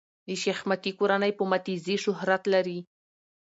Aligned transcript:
د 0.27 0.29
شېخ 0.41 0.59
متی 0.69 0.91
کورنۍ 0.99 1.31
په 1.37 1.43
"متي 1.51 1.75
زي" 1.85 1.95
شهرت 2.05 2.43
لري. 2.53 2.79